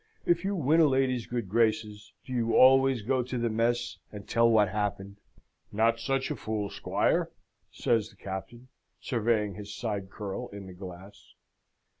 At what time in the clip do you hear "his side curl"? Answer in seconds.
9.53-10.47